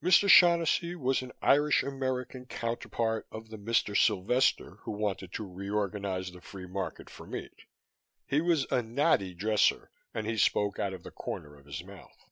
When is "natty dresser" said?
8.82-9.90